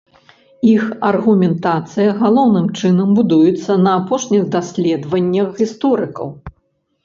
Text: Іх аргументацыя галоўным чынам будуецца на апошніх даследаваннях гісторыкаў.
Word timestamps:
Іх 0.75 0.85
аргументацыя 1.09 2.15
галоўным 2.23 2.67
чынам 2.79 3.09
будуецца 3.19 3.71
на 3.85 3.91
апошніх 4.01 4.43
даследаваннях 4.59 5.49
гісторыкаў. 5.65 6.27